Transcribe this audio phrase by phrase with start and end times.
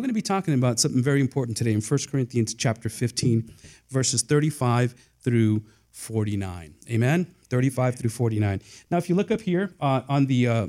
[0.00, 3.52] we're going to be talking about something very important today in 1 Corinthians chapter 15,
[3.90, 6.74] verses 35 through 49.
[6.88, 7.26] Amen?
[7.50, 8.62] 35 through 49.
[8.90, 10.66] Now, if you look up here uh, on, the, uh,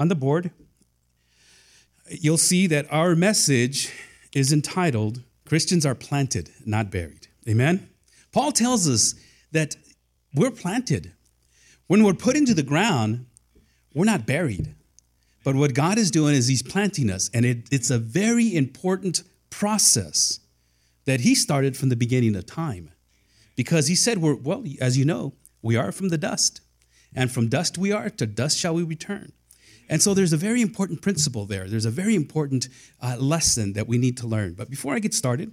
[0.00, 0.50] on the board,
[2.08, 3.92] you'll see that our message
[4.32, 7.28] is entitled Christians are planted, not buried.
[7.48, 7.88] Amen?
[8.32, 9.14] Paul tells us
[9.52, 9.76] that
[10.34, 11.12] we're planted.
[11.86, 13.26] When we're put into the ground,
[13.94, 14.74] we're not buried.
[15.44, 19.22] But what God is doing is He's planting us, and it, it's a very important
[19.50, 20.40] process
[21.04, 22.90] that He started from the beginning of time.
[23.54, 26.62] Because He said, we're, well, as you know, we are from the dust,
[27.14, 29.32] and from dust we are, to dust shall we return.
[29.88, 31.68] And so there's a very important principle there.
[31.68, 32.68] There's a very important
[33.02, 34.54] uh, lesson that we need to learn.
[34.54, 35.52] But before I get started,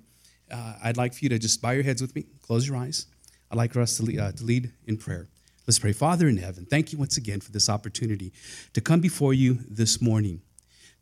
[0.49, 3.07] uh, I'd like for you to just bow your heads with me, close your eyes.
[3.51, 5.27] I'd like for us to lead, uh, to lead in prayer.
[5.67, 5.93] Let's pray.
[5.93, 8.33] Father in heaven, thank you once again for this opportunity
[8.73, 10.41] to come before you this morning,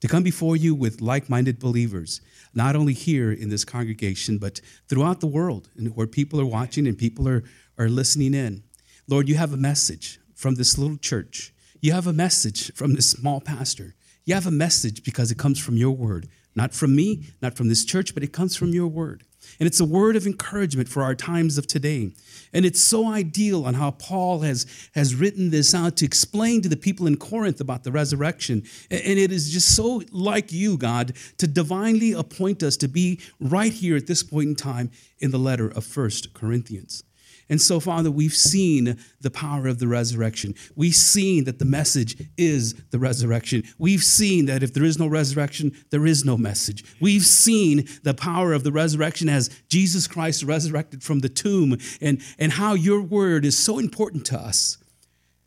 [0.02, 2.20] to come before you with like minded believers,
[2.54, 6.98] not only here in this congregation, but throughout the world, where people are watching and
[6.98, 7.44] people are,
[7.78, 8.64] are listening in.
[9.08, 11.54] Lord, you have a message from this little church.
[11.80, 13.96] You have a message from this small pastor.
[14.30, 17.68] You have a message because it comes from your word, not from me, not from
[17.68, 19.24] this church, but it comes from your word.
[19.60, 22.12] And it's a word of encouragement for our times of today.
[22.54, 26.70] And it's so ideal on how Paul has, has written this out to explain to
[26.70, 28.62] the people in Corinth about the resurrection.
[28.92, 33.74] And it is just so like you, God, to divinely appoint us to be right
[33.74, 37.04] here at this point in time in the letter of First Corinthians.
[37.50, 40.54] And so, Father, we've seen the power of the resurrection.
[40.76, 43.64] We've seen that the message is the resurrection.
[43.80, 46.84] We've seen that if there is no resurrection, there is no message.
[47.02, 52.22] We've seen the power of the resurrection as Jesus Christ resurrected from the tomb and,
[52.38, 54.78] and how your word is so important to us.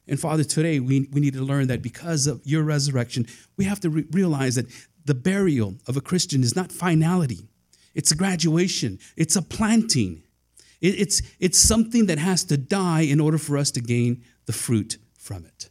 [0.08, 3.80] And Father, today we, we need to learn that because of your resurrection, we have
[3.80, 4.66] to re- realize that
[5.04, 7.48] the burial of a Christian is not finality,
[7.94, 10.22] it's a graduation, it's a planting.
[10.82, 14.98] It's, it's something that has to die in order for us to gain the fruit
[15.16, 15.70] from it.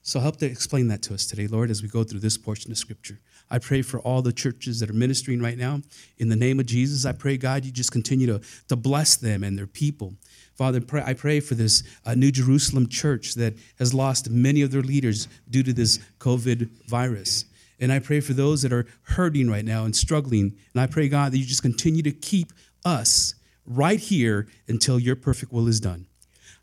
[0.00, 2.70] So help to explain that to us today, Lord, as we go through this portion
[2.70, 3.20] of Scripture.
[3.50, 5.80] I pray for all the churches that are ministering right now.
[6.18, 9.44] In the name of Jesus, I pray, God, you just continue to, to bless them
[9.44, 10.14] and their people.
[10.56, 14.70] Father, pray, I pray for this uh, New Jerusalem church that has lost many of
[14.70, 17.44] their leaders due to this COVID virus.
[17.80, 20.56] And I pray for those that are hurting right now and struggling.
[20.72, 22.52] And I pray, God, that you just continue to keep
[22.84, 23.34] us
[23.66, 26.06] right here until your perfect will is done.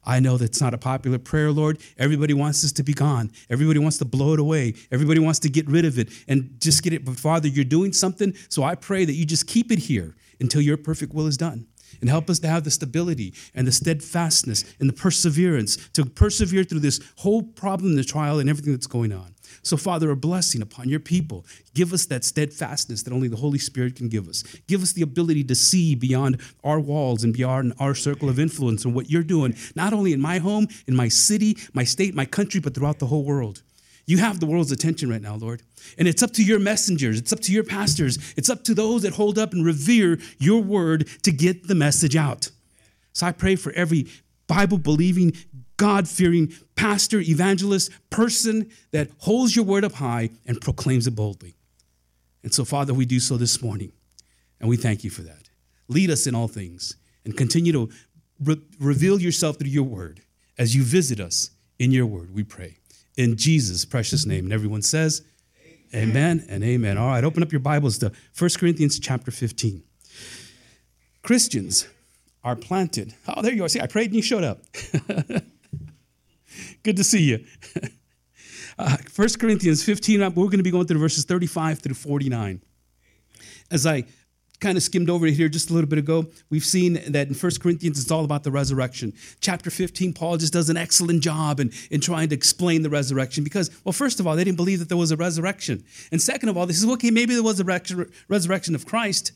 [0.03, 1.79] I know that's not a popular prayer, Lord.
[1.97, 3.31] Everybody wants this to be gone.
[3.49, 4.73] Everybody wants to blow it away.
[4.91, 7.05] Everybody wants to get rid of it and just get it.
[7.05, 8.33] But Father, you're doing something.
[8.49, 11.67] So I pray that you just keep it here until your perfect will is done.
[11.99, 16.63] And help us to have the stability and the steadfastness and the perseverance to persevere
[16.63, 19.35] through this whole problem, the trial, and everything that's going on.
[19.63, 21.45] So, Father, a blessing upon your people.
[21.75, 24.43] Give us that steadfastness that only the Holy Spirit can give us.
[24.67, 28.85] Give us the ability to see beyond our walls and beyond our circle of influence
[28.85, 32.25] and what you're doing, not only in my home, in my city, my state, my
[32.25, 33.61] country, but throughout the whole world.
[34.07, 35.61] You have the world's attention right now, Lord.
[35.97, 39.03] And it's up to your messengers, it's up to your pastors, it's up to those
[39.03, 42.49] that hold up and revere your word to get the message out.
[43.13, 44.07] So I pray for every
[44.47, 45.33] Bible believing,
[45.81, 51.55] God fearing pastor, evangelist, person that holds your word up high and proclaims it boldly.
[52.43, 53.91] And so, Father, we do so this morning,
[54.59, 55.49] and we thank you for that.
[55.87, 57.89] Lead us in all things and continue to
[58.43, 60.21] re- reveal yourself through your word
[60.55, 61.49] as you visit us
[61.79, 62.77] in your word, we pray.
[63.17, 64.43] In Jesus' precious name.
[64.43, 65.23] And everyone says,
[65.95, 66.99] Amen, amen and amen.
[66.99, 69.81] All right, open up your Bibles to 1 Corinthians chapter 15.
[71.23, 71.87] Christians
[72.43, 73.15] are planted.
[73.27, 73.69] Oh, there you are.
[73.69, 74.61] See, I prayed and you showed up.
[76.83, 77.45] Good to see you.
[78.79, 82.61] Uh, 1 Corinthians 15, we're going to be going through verses 35 through 49.
[83.69, 84.05] As I
[84.59, 87.51] kind of skimmed over here just a little bit ago, we've seen that in 1
[87.61, 89.13] Corinthians it's all about the resurrection.
[89.39, 93.43] Chapter 15, Paul just does an excellent job in, in trying to explain the resurrection
[93.43, 95.83] because, well, first of all, they didn't believe that there was a resurrection.
[96.11, 99.31] And second of all, this is okay, maybe there was a resurrection of Christ,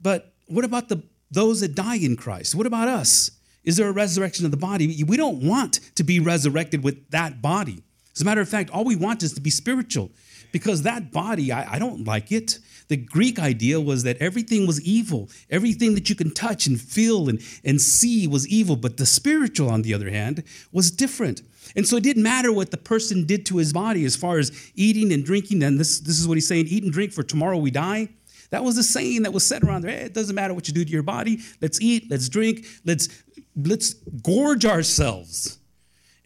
[0.00, 2.54] but what about the those that die in Christ?
[2.54, 3.32] What about us?
[3.66, 5.02] Is there a resurrection of the body?
[5.04, 7.82] We don't want to be resurrected with that body.
[8.14, 10.10] As a matter of fact, all we want is to be spiritual
[10.52, 12.60] because that body, I, I, don't like it.
[12.88, 15.28] The Greek idea was that everything was evil.
[15.50, 18.76] Everything that you can touch and feel and, and see was evil.
[18.76, 21.42] But the spiritual, on the other hand, was different.
[21.74, 24.50] And so it didn't matter what the person did to his body as far as
[24.74, 25.62] eating and drinking.
[25.62, 28.08] And this, this is what he's saying eat and drink, for tomorrow we die.
[28.50, 29.90] That was the saying that was said around there.
[29.90, 31.40] Hey, it doesn't matter what you do to your body.
[31.60, 33.08] Let's eat, let's drink, let's
[33.56, 35.58] let's gorge ourselves.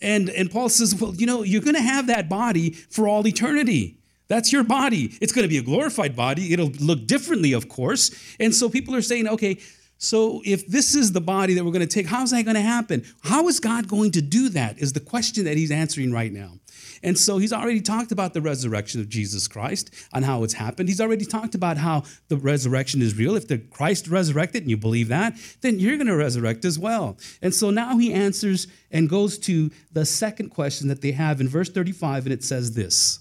[0.03, 3.27] And, and Paul says, well, you know, you're going to have that body for all
[3.27, 3.99] eternity.
[4.29, 5.17] That's your body.
[5.21, 6.53] It's going to be a glorified body.
[6.53, 8.11] It'll look differently, of course.
[8.39, 9.59] And so people are saying, okay,
[9.99, 12.63] so if this is the body that we're going to take, how's that going to
[12.63, 13.05] happen?
[13.23, 14.79] How is God going to do that?
[14.79, 16.53] Is the question that he's answering right now.
[17.03, 20.89] And so he's already talked about the resurrection of Jesus Christ and how it's happened.
[20.89, 23.37] He's already talked about how the resurrection is real.
[23.37, 27.17] If the Christ resurrected and you believe that, then you're going to resurrect as well.
[27.41, 31.49] And so now he answers and goes to the second question that they have in
[31.49, 33.21] verse 35, and it says this.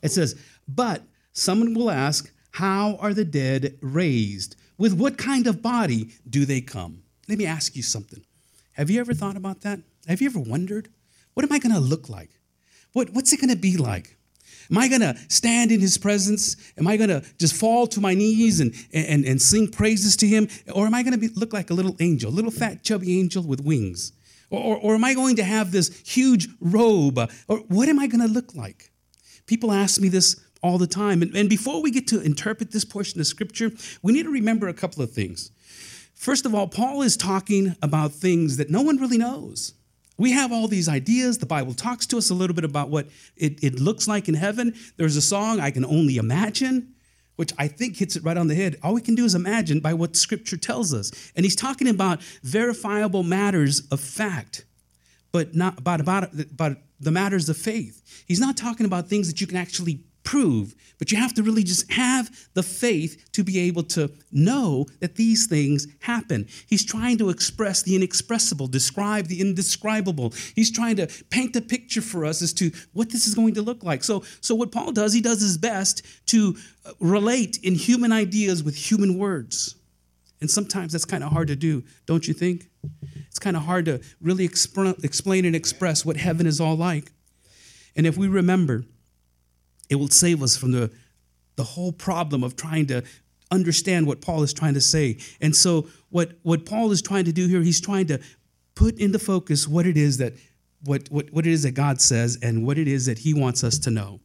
[0.00, 4.56] It says, But someone will ask, How are the dead raised?
[4.78, 7.02] With what kind of body do they come?
[7.28, 8.24] Let me ask you something.
[8.72, 9.80] Have you ever thought about that?
[10.06, 10.88] Have you ever wondered?
[11.34, 12.30] What am I going to look like?
[12.92, 14.16] What, what's it going to be like?
[14.70, 16.56] Am I going to stand in his presence?
[16.78, 20.26] Am I going to just fall to my knees and, and, and sing praises to
[20.26, 20.48] him?
[20.74, 23.42] Or am I going to look like a little angel, a little fat, chubby angel
[23.42, 24.12] with wings?
[24.50, 27.18] Or, or, or am I going to have this huge robe?
[27.48, 28.92] Or what am I going to look like?
[29.46, 31.22] People ask me this all the time.
[31.22, 33.72] And, and before we get to interpret this portion of scripture,
[34.02, 35.50] we need to remember a couple of things.
[36.14, 39.74] First of all, Paul is talking about things that no one really knows.
[40.22, 41.38] We have all these ideas.
[41.38, 44.34] The Bible talks to us a little bit about what it, it looks like in
[44.34, 44.72] heaven.
[44.96, 46.94] There's a song, I Can Only Imagine,
[47.34, 48.76] which I think hits it right on the head.
[48.84, 51.10] All we can do is imagine by what Scripture tells us.
[51.34, 54.64] And he's talking about verifiable matters of fact,
[55.32, 58.24] but not about, about, about the matters of faith.
[58.24, 61.64] He's not talking about things that you can actually prove, but you have to really
[61.64, 66.46] just have the faith to be able to know that these things happen.
[66.68, 70.32] He's trying to express the inexpressible, describe the indescribable.
[70.54, 73.62] He's trying to paint a picture for us as to what this is going to
[73.62, 74.04] look like.
[74.04, 76.54] So, so what Paul does, he does his best to
[76.86, 79.74] uh, relate in human ideas with human words.
[80.40, 82.70] And sometimes that's kind of hard to do, don't you think?
[83.26, 87.10] It's kind of hard to really exp- explain and express what heaven is all like.
[87.96, 88.84] And if we remember,
[89.92, 90.90] it will save us from the,
[91.56, 93.04] the whole problem of trying to
[93.50, 95.18] understand what Paul is trying to say.
[95.40, 98.18] And so, what, what Paul is trying to do here, he's trying to
[98.74, 100.32] put into focus what it is that
[100.84, 103.62] what, what, what it is that God says and what it is that he wants
[103.62, 104.20] us to know.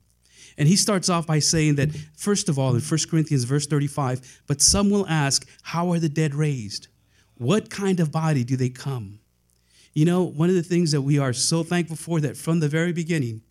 [0.57, 4.41] And he starts off by saying that, first of all, in 1 Corinthians verse 35,
[4.47, 6.87] but some will ask, How are the dead raised?
[7.35, 9.19] What kind of body do they come?
[9.93, 12.69] You know, one of the things that we are so thankful for that from the
[12.69, 13.41] very beginning,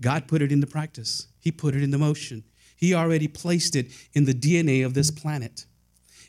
[0.00, 1.26] God put it into practice.
[1.40, 2.44] He put it into motion.
[2.76, 5.66] He already placed it in the DNA of this planet.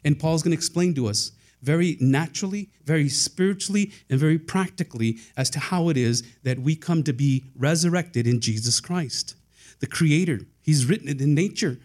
[0.04, 1.32] And Paul's going to explain to us
[1.62, 7.04] very naturally, very spiritually, and very practically as to how it is that we come
[7.04, 9.36] to be resurrected in Jesus Christ.
[9.80, 11.78] The Creator, He's written it in nature.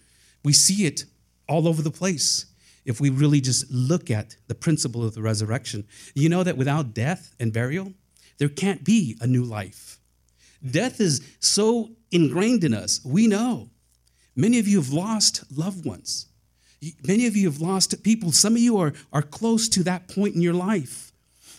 [0.43, 1.05] We see it
[1.49, 2.46] all over the place
[2.84, 5.87] if we really just look at the principle of the resurrection.
[6.14, 7.93] You know that without death and burial,
[8.38, 9.99] there can't be a new life.
[10.70, 13.00] Death is so ingrained in us.
[13.05, 13.70] We know.
[14.35, 16.26] Many of you have lost loved ones.
[17.03, 18.32] Many of you have lost people.
[18.32, 21.12] Some of you are, are close to that point in your life.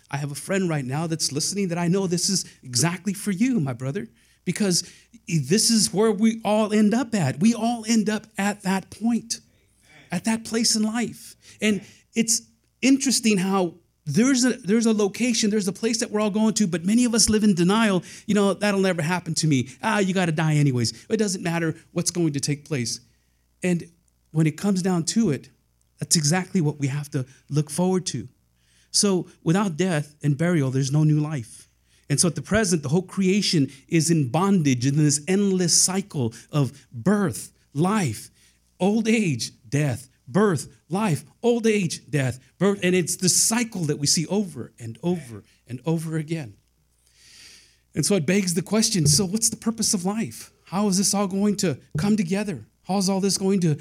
[0.09, 3.31] I have a friend right now that's listening that I know this is exactly for
[3.31, 4.07] you, my brother,
[4.45, 4.89] because
[5.27, 7.39] this is where we all end up at.
[7.39, 9.41] We all end up at that point,
[10.11, 11.35] at that place in life.
[11.61, 11.81] And
[12.15, 12.43] it's
[12.81, 13.75] interesting how
[14.07, 17.03] there's a there's a location there's a place that we're all going to but many
[17.05, 18.03] of us live in denial.
[18.25, 19.69] You know that'll never happen to me.
[19.83, 21.05] Ah you got to die anyways.
[21.09, 23.01] It doesn't matter what's going to take place.
[23.61, 23.91] And
[24.31, 25.49] when it comes down to it
[25.99, 28.27] that's exactly what we have to look forward to.
[28.91, 31.67] So without death and burial there's no new life.
[32.09, 36.33] And so at the present the whole creation is in bondage in this endless cycle
[36.51, 38.29] of birth life
[38.79, 42.79] old age death birth, life, old age, death, birth.
[42.83, 46.55] And it's the cycle that we see over and over and over again.
[47.95, 50.51] And so it begs the question so, what's the purpose of life?
[50.65, 52.65] How is this all going to come together?
[52.83, 53.77] How is all this going to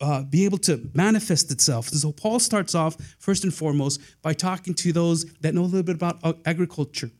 [0.00, 1.88] uh, be able to manifest itself?
[1.88, 5.82] So Paul starts off, first and foremost, by talking to those that know a little
[5.82, 7.10] bit about uh, agriculture,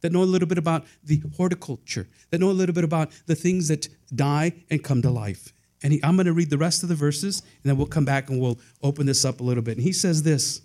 [0.00, 3.34] that know a little bit about the horticulture, that know a little bit about the
[3.34, 5.52] things that die and come to life.
[5.82, 8.04] And he, I'm going to read the rest of the verses, and then we'll come
[8.04, 9.76] back and we'll open this up a little bit.
[9.76, 10.60] And he says this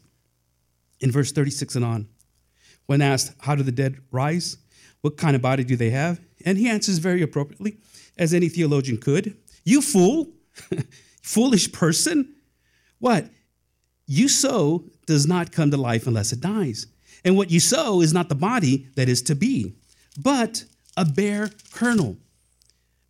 [0.99, 2.07] in verse 36 and on.
[2.85, 4.57] When asked, How do the dead rise?
[5.01, 6.19] What kind of body do they have?
[6.45, 7.77] And he answers very appropriately,
[8.17, 10.29] as any theologian could You fool,
[11.21, 12.35] foolish person.
[12.99, 13.29] What?
[14.07, 16.87] You sow does not come to life unless it dies.
[17.23, 19.75] And what you sow is not the body that is to be,
[20.17, 20.63] but
[20.95, 22.17] a bare kernel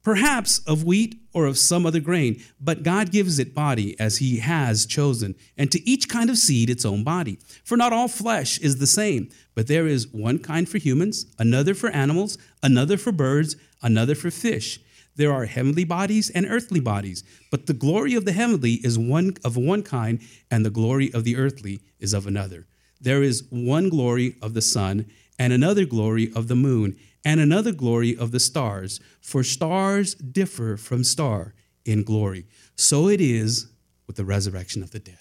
[0.05, 4.37] perhaps of wheat or of some other grain, but God gives it body as he
[4.37, 7.39] has chosen, and to each kind of seed its own body.
[7.63, 11.73] For not all flesh is the same, but there is one kind for humans, another
[11.73, 14.79] for animals, another for birds, another for fish.
[15.15, 19.33] There are heavenly bodies and earthly bodies, but the glory of the heavenly is one
[19.43, 20.19] of one kind,
[20.51, 22.67] and the glory of the earthly is of another.
[23.01, 25.07] There is one glory of the sun,
[25.39, 26.95] and another glory of the moon,
[27.25, 29.01] and another glory of the stars.
[29.19, 31.53] For stars differ from star
[31.83, 32.45] in glory.
[32.75, 33.67] So it is
[34.07, 35.17] with the resurrection of the dead.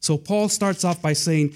[0.00, 1.54] So Paul starts off by saying,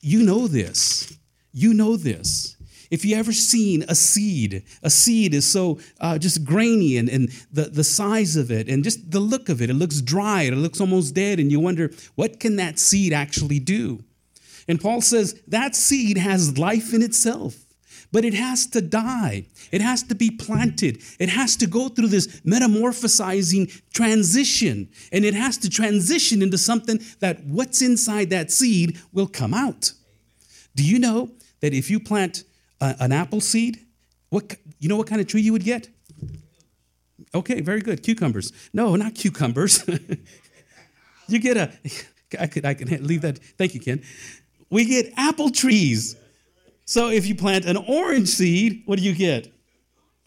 [0.00, 1.16] You know this.
[1.52, 2.56] You know this.
[2.90, 7.28] If you ever seen a seed, a seed is so uh, just grainy and, and
[7.50, 10.52] the, the size of it and just the look of it, it looks dry, it
[10.52, 14.04] looks almost dead, and you wonder, what can that seed actually do?
[14.68, 17.63] And Paul says that seed has life in itself,
[18.14, 19.44] but it has to die.
[19.72, 21.02] It has to be planted.
[21.18, 27.00] It has to go through this metamorphosizing transition, and it has to transition into something
[27.18, 29.90] that what's inside that seed will come out.
[30.76, 32.44] Do you know that if you plant
[32.80, 33.84] a, an apple seed,
[34.30, 35.88] what you know what kind of tree you would get?
[37.34, 38.04] Okay, very good.
[38.04, 38.52] Cucumbers.
[38.72, 39.84] No, not cucumbers.
[41.26, 41.72] you get a
[42.40, 43.38] I could I can leave that.
[43.58, 44.04] Thank you, Ken
[44.74, 46.16] we get apple trees.
[46.84, 49.52] So if you plant an orange seed, what do you get?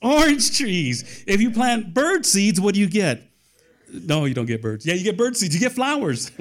[0.01, 1.23] Orange trees.
[1.27, 3.23] If you plant bird seeds, what do you get?
[3.91, 4.85] No, you don't get birds.
[4.85, 5.53] Yeah, you get bird seeds.
[5.53, 6.31] You get flowers,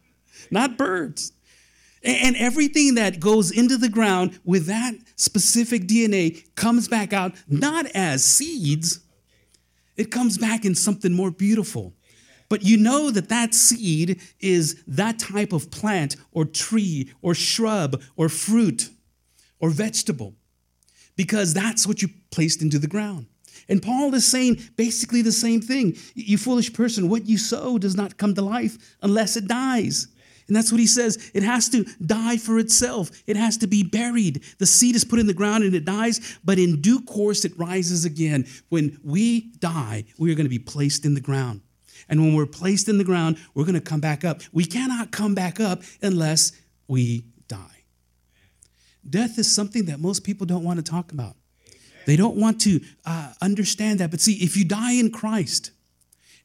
[0.50, 1.32] not birds.
[2.02, 7.86] And everything that goes into the ground with that specific DNA comes back out not
[7.94, 9.00] as seeds,
[9.96, 11.94] it comes back in something more beautiful.
[12.50, 18.02] But you know that that seed is that type of plant or tree or shrub
[18.16, 18.90] or fruit
[19.64, 20.34] or vegetable
[21.16, 23.24] because that's what you placed into the ground.
[23.66, 25.96] And Paul is saying basically the same thing.
[26.14, 30.08] You foolish person, what you sow does not come to life unless it dies.
[30.48, 31.30] And that's what he says.
[31.32, 33.08] It has to die for itself.
[33.26, 34.44] It has to be buried.
[34.58, 37.58] The seed is put in the ground and it dies, but in due course it
[37.58, 38.46] rises again.
[38.68, 41.62] When we die, we are going to be placed in the ground.
[42.10, 44.42] And when we're placed in the ground, we're going to come back up.
[44.52, 46.52] We cannot come back up unless
[46.86, 47.83] we die.
[49.08, 51.36] Death is something that most people don't want to talk about.
[52.06, 54.10] They don't want to uh, understand that.
[54.10, 55.70] But see, if you die in Christ,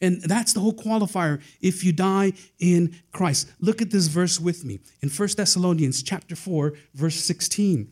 [0.01, 3.51] and that's the whole qualifier, if you die in Christ.
[3.59, 7.91] Look at this verse with me in 1 Thessalonians chapter 4, verse 16.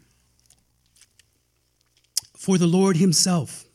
[2.38, 3.66] For the Lord himself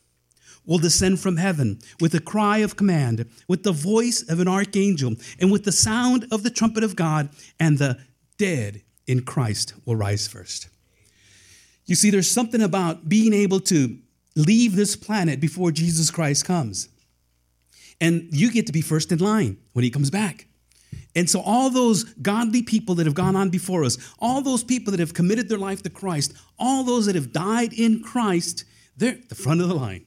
[0.65, 5.13] will descend from heaven with a cry of command, with the voice of an archangel,
[5.39, 7.99] and with the sound of the trumpet of God, and the
[8.37, 10.69] dead in Christ will rise first.
[11.85, 13.97] You see, there's something about being able to
[14.35, 16.89] leave this planet before Jesus Christ comes.
[17.99, 20.47] And you get to be first in line when he comes back.
[21.15, 24.91] And so, all those godly people that have gone on before us, all those people
[24.91, 28.65] that have committed their life to Christ, all those that have died in Christ,
[28.97, 30.05] they're the front of the line.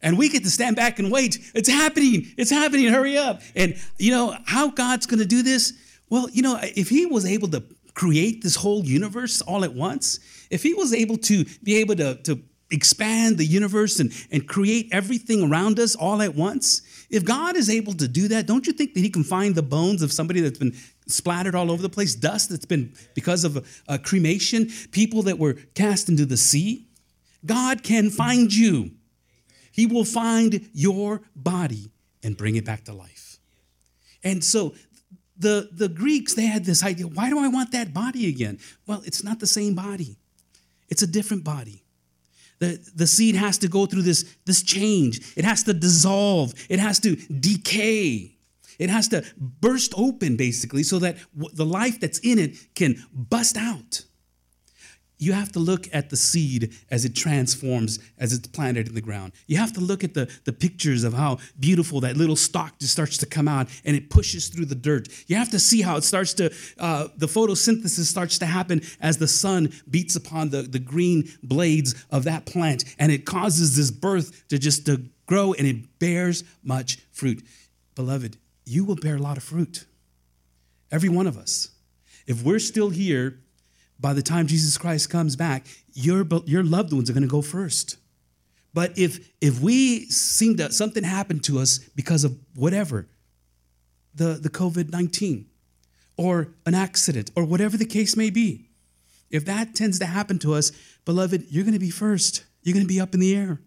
[0.00, 1.38] And we get to stand back and wait.
[1.54, 2.32] It's happening.
[2.36, 2.86] It's happening.
[2.88, 3.42] Hurry up.
[3.56, 5.72] And you know how God's going to do this?
[6.08, 7.62] Well, you know, if He was able to
[7.94, 12.14] create this whole universe all at once, if He was able to be able to,
[12.22, 17.56] to expand the universe and, and create everything around us all at once, if God
[17.56, 20.12] is able to do that, don't you think that He can find the bones of
[20.12, 20.76] somebody that's been
[21.06, 25.38] splattered all over the place, dust that's been because of a, a cremation, people that
[25.38, 26.86] were cast into the sea?
[27.44, 28.92] God can find you.
[29.72, 31.90] He will find your body
[32.22, 33.38] and bring it back to life.
[34.24, 34.74] And so
[35.38, 38.58] the, the Greeks, they had this idea why do I want that body again?
[38.86, 40.16] Well, it's not the same body,
[40.88, 41.84] it's a different body.
[42.58, 46.80] The, the seed has to go through this, this change, it has to dissolve, it
[46.80, 48.34] has to decay.
[48.78, 51.16] It has to burst open, basically, so that
[51.52, 54.04] the life that's in it can bust out
[55.18, 59.00] you have to look at the seed as it transforms, as it's planted in the
[59.00, 59.32] ground.
[59.46, 62.92] You have to look at the, the pictures of how beautiful that little stalk just
[62.92, 65.08] starts to come out and it pushes through the dirt.
[65.26, 69.18] You have to see how it starts to, uh, the photosynthesis starts to happen as
[69.18, 73.90] the sun beats upon the, the green blades of that plant and it causes this
[73.90, 77.42] birth to just to grow and it bears much fruit.
[77.96, 79.84] Beloved, you will bear a lot of fruit.
[80.90, 81.70] Every one of us.
[82.26, 83.40] If we're still here,
[84.00, 87.42] by the time Jesus Christ comes back, your, your loved ones are going to go
[87.42, 87.96] first.
[88.74, 93.08] But if if we seem that something happened to us because of whatever,
[94.14, 95.46] the, the COVID 19
[96.16, 98.68] or an accident or whatever the case may be,
[99.30, 100.70] if that tends to happen to us,
[101.04, 102.44] beloved, you're going to be first.
[102.62, 103.60] You're going to be up in the air.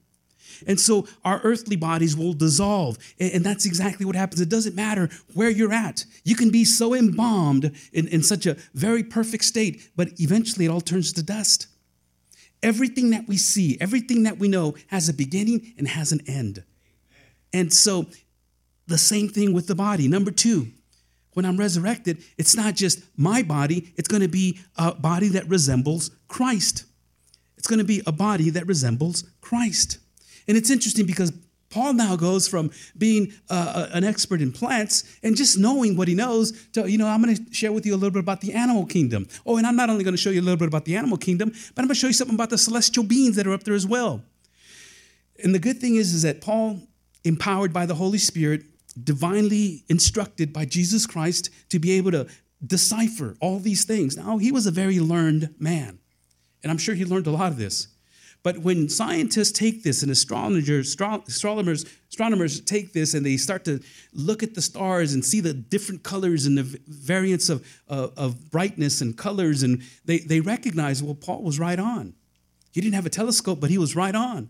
[0.67, 2.97] And so our earthly bodies will dissolve.
[3.19, 4.41] And that's exactly what happens.
[4.41, 6.05] It doesn't matter where you're at.
[6.23, 10.69] You can be so embalmed in, in such a very perfect state, but eventually it
[10.69, 11.67] all turns to dust.
[12.63, 16.63] Everything that we see, everything that we know has a beginning and has an end.
[17.53, 18.05] And so
[18.87, 20.07] the same thing with the body.
[20.07, 20.67] Number two,
[21.33, 25.47] when I'm resurrected, it's not just my body, it's going to be a body that
[25.47, 26.85] resembles Christ.
[27.57, 29.99] It's going to be a body that resembles Christ.
[30.47, 31.31] And it's interesting because
[31.71, 36.13] Paul now goes from being uh, an expert in plants and just knowing what he
[36.13, 38.53] knows to, you know, I'm going to share with you a little bit about the
[38.53, 39.27] animal kingdom.
[39.45, 41.17] Oh, and I'm not only going to show you a little bit about the animal
[41.17, 43.63] kingdom, but I'm going to show you something about the celestial beings that are up
[43.63, 44.21] there as well.
[45.43, 46.81] And the good thing is, is that Paul,
[47.23, 48.63] empowered by the Holy Spirit,
[49.01, 52.27] divinely instructed by Jesus Christ to be able to
[52.65, 54.17] decipher all these things.
[54.17, 55.99] Now, he was a very learned man,
[56.61, 57.87] and I'm sure he learned a lot of this.
[58.43, 63.81] But when scientists take this and astrologers, astronomers, astronomers take this and they start to
[64.13, 68.49] look at the stars and see the different colors and the variance of, of, of
[68.49, 72.15] brightness and colors, and they, they recognize, well, Paul was right on.
[72.71, 74.49] He didn't have a telescope, but he was right on.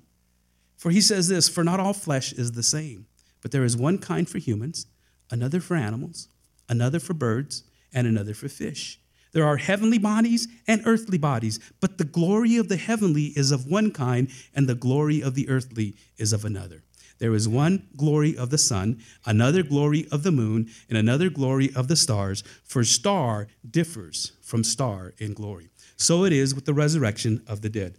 [0.78, 3.08] For he says this For not all flesh is the same,
[3.42, 4.88] but there is one kind for humans,
[5.30, 6.30] another for animals,
[6.70, 9.01] another for birds, and another for fish.
[9.34, 13.66] There are heavenly bodies and earthly bodies, but the glory of the heavenly is of
[13.66, 16.84] one kind, and the glory of the earthly is of another.
[17.20, 21.72] There is one glory of the sun, another glory of the moon, and another glory
[21.76, 25.70] of the stars, for star differs from star in glory.
[25.98, 27.96] So it is with the resurrection of the dead.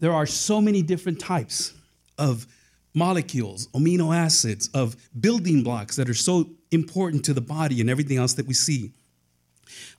[0.00, 1.72] There are so many different types
[2.18, 2.46] of
[2.94, 8.16] molecules, amino acids, of building blocks that are so important to the body and everything
[8.16, 8.92] else that we see.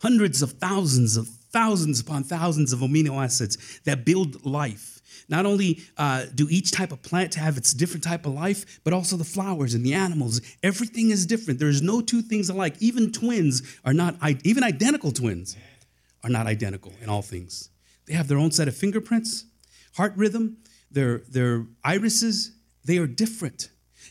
[0.01, 5.01] Hundreds of thousands of thousands upon thousands of amino acids that build life.
[5.29, 8.93] Not only uh, do each type of plant have its different type of life, but
[8.93, 10.41] also the flowers and the animals.
[10.63, 11.59] Everything is different.
[11.59, 12.75] There's no two things alike.
[12.79, 15.57] Even twins are not, even identical twins
[16.23, 17.69] are not identical in all things.
[18.05, 19.45] They have their own set of fingerprints,
[19.95, 20.57] heart rhythm,
[20.89, 22.51] their, their irises,
[22.85, 23.69] they are different.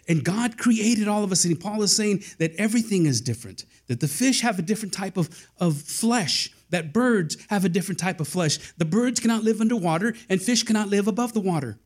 [0.08, 1.44] And God created all of us.
[1.44, 5.16] And Paul is saying that everything is different, that the fish have a different type
[5.16, 8.58] of, of flesh, that birds have a different type of flesh.
[8.76, 11.78] The birds cannot live underwater, and fish cannot live above the water.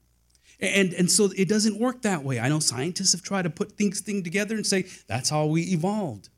[0.61, 2.38] And, and so it doesn't work that way.
[2.38, 5.62] I know scientists have tried to put things thing together and say that's how we
[5.62, 6.28] evolved.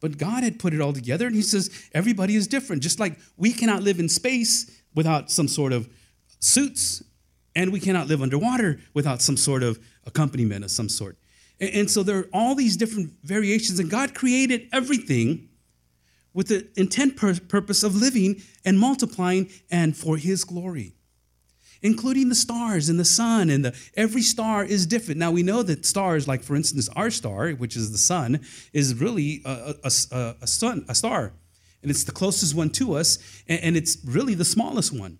[0.00, 2.82] But God had put it all together, and He says everybody is different.
[2.82, 5.88] Just like we cannot live in space without some sort of
[6.40, 7.02] suits,
[7.54, 11.18] and we cannot live underwater without some sort of accompaniment of some sort.
[11.58, 15.48] And, so there are all these different variations, and God created everything
[16.34, 20.92] with the intent pur- purpose of living and multiplying and for His glory.
[21.82, 25.18] Including the stars and the sun, and the, every star is different.
[25.18, 28.40] Now we know that stars, like for instance our star, which is the sun,
[28.72, 31.32] is really a, a, a, a sun, a star,
[31.82, 35.18] and it's the closest one to us, and, and it's really the smallest one.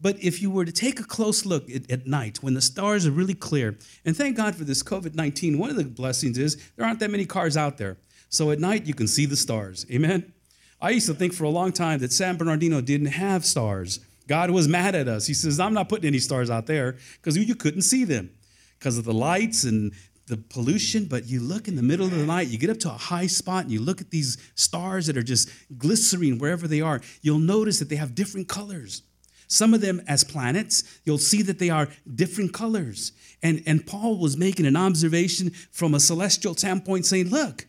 [0.00, 3.06] But if you were to take a close look at, at, night when the stars
[3.06, 6.56] are really clear, and thank God for this COVID 19, one of the blessings is
[6.76, 7.96] there aren't that many cars out there.
[8.28, 9.86] So at night you can see the stars.
[9.90, 10.32] Amen?
[10.80, 14.00] I used to think for a long time that San Bernardino didn't have stars.
[14.28, 15.26] God was mad at us.
[15.26, 18.30] He says, I'm not putting any stars out there because you couldn't see them
[18.78, 19.92] because of the lights and
[20.28, 21.06] the pollution.
[21.06, 23.26] But you look in the middle of the night, you get up to a high
[23.26, 27.00] spot and you look at these stars that are just glistening wherever they are.
[27.22, 29.02] You'll notice that they have different colors.
[29.48, 33.12] Some of them as planets, you'll see that they are different colors.
[33.42, 37.66] And, and Paul was making an observation from a celestial standpoint saying, look,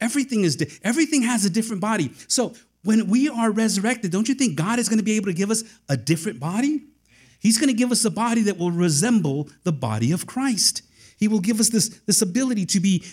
[0.00, 2.12] everything is di- everything has a different body.
[2.28, 2.54] So
[2.84, 5.50] when we are resurrected, don't you think God is going to be able to give
[5.50, 6.84] us a different body?
[7.40, 10.82] He's going to give us a body that will resemble the body of Christ.
[11.18, 13.04] He will give us this, this ability to be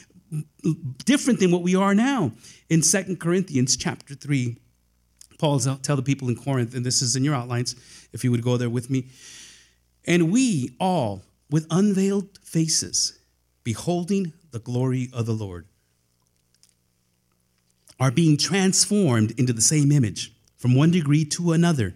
[1.05, 2.33] different than what we are now.
[2.69, 4.57] In Second Corinthians chapter 3,
[5.37, 7.75] Paul's tell the people in Corinth, and this is in your outlines,
[8.13, 9.07] if you would go there with me.
[10.05, 13.19] And we all, with unveiled faces,
[13.63, 15.67] beholding the glory of the Lord,
[17.99, 21.95] are being transformed into the same image from one degree to another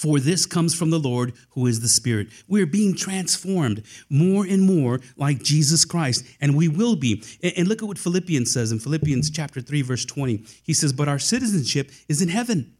[0.00, 2.28] for this comes from the Lord who is the Spirit.
[2.48, 7.22] We're being transformed more and more like Jesus Christ, and we will be.
[7.42, 10.42] And look at what Philippians says in Philippians chapter 3, verse 20.
[10.62, 12.74] He says, But our citizenship is in heaven,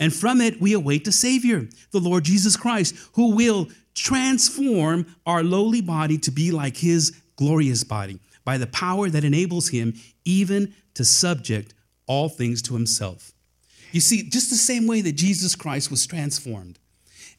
[0.00, 5.44] and from it we await a Savior, the Lord Jesus Christ, who will transform our
[5.44, 9.94] lowly body to be like his glorious body by the power that enables him
[10.24, 11.72] even to subject
[12.08, 13.32] all things to himself.
[13.92, 16.78] You see, just the same way that Jesus Christ was transformed.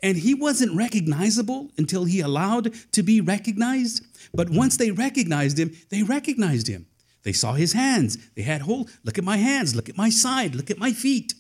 [0.02, 4.06] And he wasn't recognizable until he allowed to be recognized.
[4.34, 6.88] But once they recognized him, they recognized him.
[7.24, 8.18] They saw his hands.
[8.36, 8.90] They had hold.
[9.04, 9.76] Look at my hands.
[9.76, 10.56] Look at my side.
[10.56, 11.34] Look at my feet.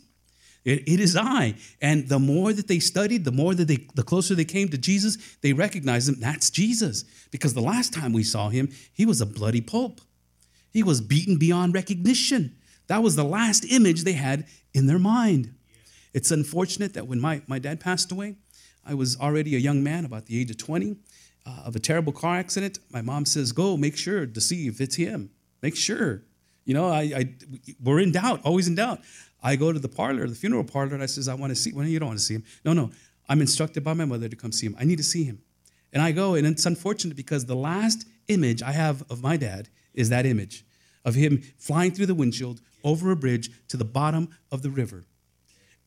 [0.65, 1.55] It, it is I.
[1.81, 4.77] And the more that they studied, the more that they, the closer they came to
[4.77, 6.19] Jesus, they recognized him.
[6.19, 7.05] That's Jesus.
[7.31, 10.01] Because the last time we saw him, he was a bloody pulp.
[10.71, 12.57] He was beaten beyond recognition.
[12.87, 15.53] That was the last image they had in their mind.
[16.13, 18.35] It's unfortunate that when my, my dad passed away,
[18.85, 20.95] I was already a young man, about the age of 20,
[21.45, 22.79] uh, of a terrible car accident.
[22.91, 25.29] My mom says, Go make sure to see if it's him.
[25.61, 26.23] Make sure.
[26.65, 27.33] You know, I, I
[27.83, 29.01] we're in doubt, always in doubt.
[29.41, 31.71] I go to the parlor, the funeral parlor, and I says, I want to see.
[31.71, 32.43] Well, you don't want to see him.
[32.65, 32.91] No, no.
[33.27, 34.75] I'm instructed by my mother to come see him.
[34.79, 35.41] I need to see him.
[35.93, 39.69] And I go, and it's unfortunate because the last image I have of my dad
[39.93, 40.65] is that image
[41.05, 45.05] of him flying through the windshield over a bridge to the bottom of the river.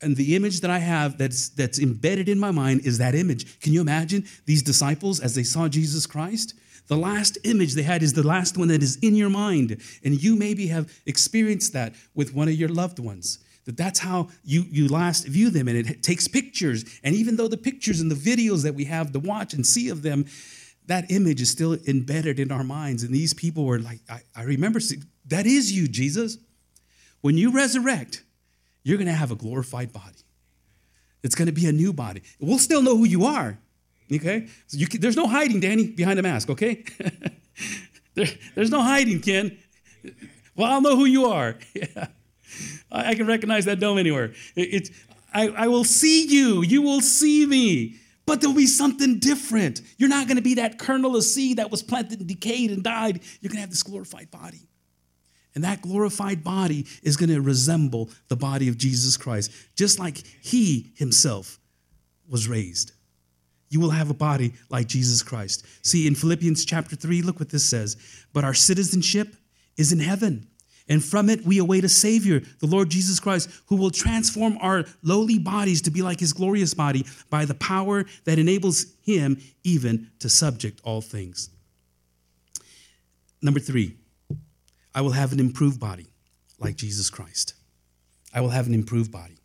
[0.00, 3.60] And the image that I have that's, that's embedded in my mind is that image.
[3.60, 6.54] Can you imagine these disciples as they saw Jesus Christ?
[6.88, 9.80] The last image they had is the last one that is in your mind.
[10.04, 13.38] And you maybe have experienced that with one of your loved ones.
[13.64, 15.68] That that's how you, you last view them.
[15.68, 16.84] And it takes pictures.
[17.04, 19.88] And even though the pictures and the videos that we have to watch and see
[19.88, 20.26] of them,
[20.86, 23.04] that image is still embedded in our minds.
[23.04, 24.80] And these people were like, I, I remember,
[25.26, 26.38] that is you, Jesus.
[27.22, 28.22] When you resurrect,
[28.84, 30.18] you're going to have a glorified body.
[31.22, 32.22] It's going to be a new body.
[32.40, 33.58] We'll still know who you are.
[34.12, 34.48] Okay?
[34.66, 36.84] So you there's no hiding, Danny, behind a mask, okay?
[38.14, 39.56] there, there's no hiding, Ken.
[40.56, 41.56] Well, I'll know who you are.
[41.74, 42.08] Yeah.
[42.90, 44.34] I, I can recognize that dome anywhere.
[44.54, 44.90] It,
[45.32, 46.62] I, I will see you.
[46.62, 47.96] You will see me.
[48.26, 49.80] But there'll be something different.
[49.96, 52.82] You're not going to be that kernel of seed that was planted and decayed and
[52.82, 53.20] died.
[53.40, 54.68] You're going to have this glorified body.
[55.54, 60.18] And that glorified body is going to resemble the body of Jesus Christ, just like
[60.40, 61.58] he himself
[62.28, 62.92] was raised.
[63.68, 65.64] You will have a body like Jesus Christ.
[65.82, 67.96] See, in Philippians chapter 3, look what this says.
[68.32, 69.34] But our citizenship
[69.76, 70.46] is in heaven,
[70.88, 74.84] and from it we await a Savior, the Lord Jesus Christ, who will transform our
[75.02, 80.10] lowly bodies to be like his glorious body by the power that enables him even
[80.18, 81.48] to subject all things.
[83.40, 83.96] Number three,
[84.94, 86.06] I will have an improved body
[86.58, 87.54] like Jesus Christ.
[88.34, 89.38] I will have an improved body.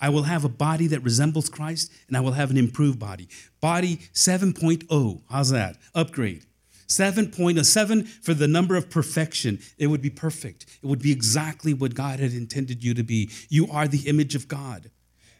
[0.00, 3.28] I will have a body that resembles Christ, and I will have an improved body.
[3.60, 5.22] Body 7.0.
[5.30, 5.76] How's that?
[5.94, 6.44] Upgrade.
[6.88, 9.58] 7.7 for the number of perfection.
[9.78, 10.66] It would be perfect.
[10.82, 13.30] It would be exactly what God had intended you to be.
[13.48, 14.90] You are the image of God.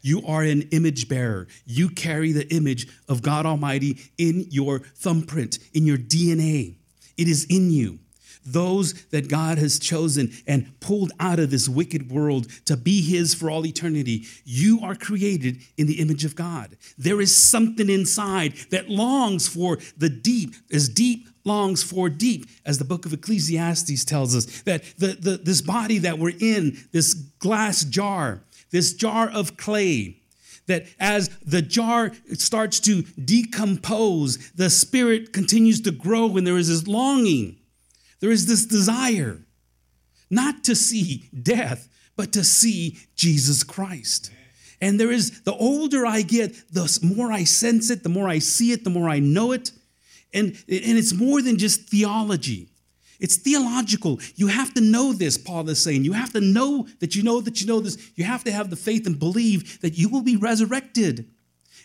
[0.03, 1.47] You are an image bearer.
[1.65, 6.77] You carry the image of God Almighty in your thumbprint, in your DNA.
[7.17, 8.01] It is in you
[8.47, 13.35] those that God has chosen and pulled out of this wicked world to be His
[13.35, 14.25] for all eternity.
[14.45, 16.77] You are created in the image of God.
[16.97, 22.79] There is something inside that longs for the deep, as deep longs for deep, as
[22.79, 27.15] the book of Ecclesiastes tells us, that the, the, this body that we're in, this
[27.15, 30.17] glass jar, this jar of clay,
[30.67, 36.69] that as the jar starts to decompose, the spirit continues to grow, and there is
[36.69, 37.57] this longing
[38.21, 39.45] there is this desire
[40.31, 44.33] not to see death, but to see Jesus Christ.
[44.81, 48.39] And there is, the older I get, the more I sense it, the more I
[48.39, 49.71] see it, the more I know it.
[50.35, 52.69] And, and it's more than just theology.
[53.19, 54.21] It's theological.
[54.35, 56.05] You have to know this, Paul is saying.
[56.05, 57.97] You have to know that you know that you know this.
[58.15, 61.31] You have to have the faith and believe that you will be resurrected.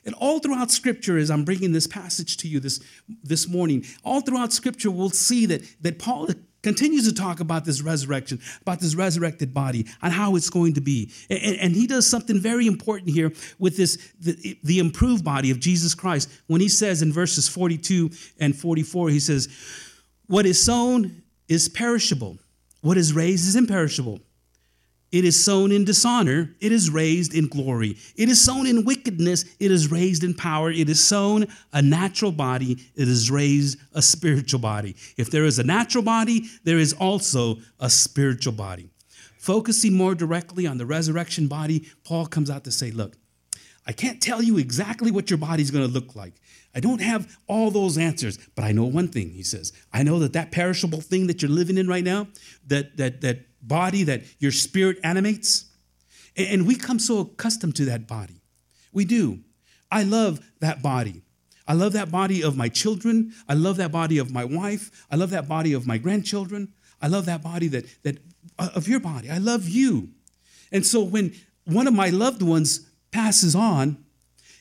[0.05, 2.79] And all throughout Scripture, as I'm bringing this passage to you this,
[3.23, 6.29] this morning, all throughout Scripture, we'll see that, that Paul
[6.63, 10.81] continues to talk about this resurrection, about this resurrected body, and how it's going to
[10.81, 11.11] be.
[11.29, 15.59] And, and he does something very important here with this, the, the improved body of
[15.59, 16.29] Jesus Christ.
[16.47, 19.49] When he says in verses 42 and 44, he says,
[20.27, 22.37] What is sown is perishable,
[22.81, 24.19] what is raised is imperishable.
[25.11, 27.97] It is sown in dishonor, it is raised in glory.
[28.15, 30.71] It is sown in wickedness, it is raised in power.
[30.71, 34.95] It is sown a natural body, it is raised a spiritual body.
[35.17, 38.89] If there is a natural body, there is also a spiritual body.
[39.37, 43.17] Focusing more directly on the resurrection body, Paul comes out to say, Look,
[43.85, 46.35] I can't tell you exactly what your body's going to look like.
[46.73, 49.73] I don't have all those answers, but I know one thing, he says.
[49.91, 52.27] I know that that perishable thing that you're living in right now,
[52.67, 55.65] that, that, that body that your spirit animates.
[56.37, 58.41] And we come so accustomed to that body.
[58.93, 59.39] We do.
[59.91, 61.23] I love that body.
[61.67, 63.33] I love that body of my children.
[63.47, 65.05] I love that body of my wife.
[65.11, 66.73] I love that body of my grandchildren.
[67.01, 68.17] I love that body that, that
[68.57, 69.29] uh, of your body.
[69.29, 70.09] I love you.
[70.71, 71.33] And so when
[71.65, 74.03] one of my loved ones passes on,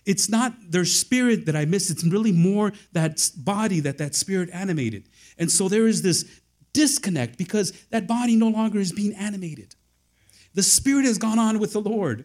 [0.06, 1.90] it's not their spirit that I miss.
[1.90, 5.08] It's really more that body that that spirit animated.
[5.38, 6.39] And so there is this
[6.72, 9.74] disconnect because that body no longer is being animated.
[10.54, 12.24] The spirit has gone on with the Lord.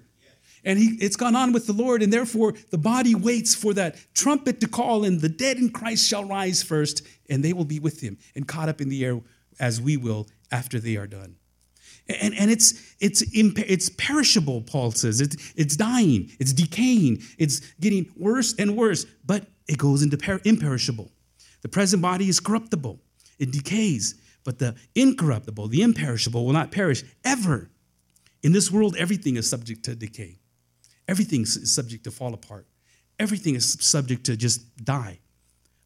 [0.63, 3.97] And he, it's gone on with the Lord, and therefore the body waits for that
[4.15, 7.79] trumpet to call, and the dead in Christ shall rise first, and they will be
[7.79, 9.21] with him and caught up in the air
[9.59, 11.35] as we will after they are done.
[12.07, 15.21] And, and it's, it's, imp- it's perishable, Paul says.
[15.21, 20.41] It's, it's dying, it's decaying, it's getting worse and worse, but it goes into per-
[20.43, 21.11] imperishable.
[21.61, 22.99] The present body is corruptible,
[23.37, 27.69] it decays, but the incorruptible, the imperishable, will not perish ever.
[28.41, 30.37] In this world, everything is subject to decay,
[31.09, 32.65] everything is subject to fall apart,
[33.19, 35.19] everything is subject to just die,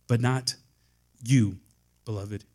[0.08, 0.56] but not
[1.24, 1.58] you,
[2.06, 2.46] beloved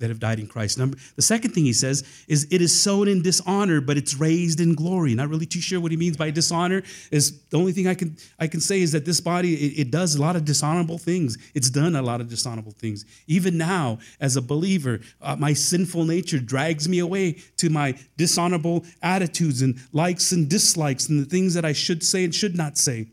[0.00, 0.78] that have died in Christ.
[0.78, 4.60] Number the second thing he says is it is sown in dishonor, but it's raised
[4.60, 5.14] in glory.
[5.14, 6.82] Not really too sure what he means by dishonor.
[7.10, 9.90] Is the only thing I can I can say is that this body it, it
[9.90, 11.38] does a lot of dishonorable things.
[11.54, 13.04] It's done a lot of dishonorable things.
[13.26, 18.84] Even now, as a believer, uh, my sinful nature drags me away to my dishonorable
[19.02, 22.76] attitudes and likes and dislikes and the things that I should say and should not
[22.76, 23.08] say.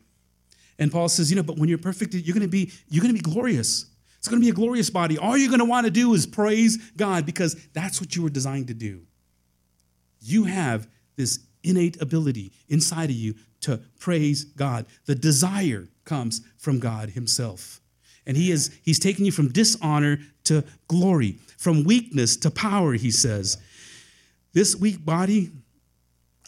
[0.79, 3.15] And Paul says, you know, but when you're perfect, you're going to be you're going
[3.15, 3.85] to be glorious.
[4.27, 5.17] It's going to be a glorious body.
[5.17, 8.29] All you're going to want to do is praise God because that's what you were
[8.29, 9.03] designed to do.
[10.19, 14.85] You have this innate ability inside of you to praise God.
[15.05, 17.79] The desire comes from God Himself.
[18.25, 23.11] And He is He's taking you from dishonor to glory, from weakness to power, He
[23.11, 23.57] says.
[24.51, 25.51] This weak body,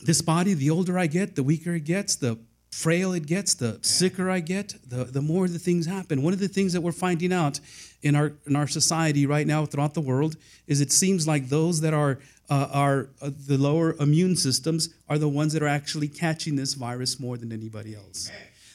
[0.01, 2.39] this body, the older I get, the weaker it gets, the
[2.71, 6.21] frail it gets, the sicker I get, the, the more the things happen.
[6.21, 7.59] One of the things that we're finding out
[8.01, 11.81] in our in our society right now throughout the world is it seems like those
[11.81, 16.07] that are uh, are uh, the lower immune systems are the ones that are actually
[16.07, 18.31] catching this virus more than anybody else.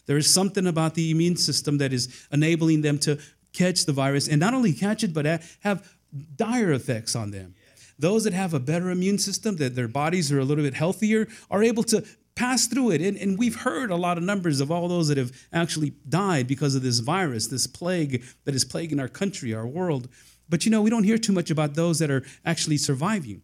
[0.06, 3.18] There is something about the immune system that is enabling them to
[3.52, 5.24] catch the virus and not only catch it but
[5.60, 5.96] have
[6.36, 7.54] dire effects on them.
[7.98, 11.28] Those that have a better immune system, that their bodies are a little bit healthier,
[11.48, 13.00] are able to pass through it.
[13.00, 16.46] And, and we've heard a lot of numbers of all those that have actually died
[16.46, 20.08] because of this virus, this plague that is plaguing our country, our world.
[20.48, 23.42] But you know, we don't hear too much about those that are actually surviving.